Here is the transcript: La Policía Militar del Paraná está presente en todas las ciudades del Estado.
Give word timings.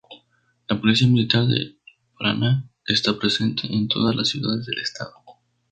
La 0.67 0.81
Policía 0.81 1.07
Militar 1.07 1.45
del 1.45 1.79
Paraná 2.17 2.67
está 2.87 3.19
presente 3.19 3.71
en 3.71 3.87
todas 3.87 4.15
las 4.15 4.29
ciudades 4.29 4.65
del 4.65 4.79
Estado. 4.79 5.13